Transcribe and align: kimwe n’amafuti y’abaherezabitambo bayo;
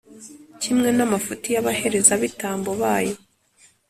kimwe 0.61 0.89
n’amafuti 0.97 1.47
y’abaherezabitambo 1.53 2.71
bayo; 2.81 3.15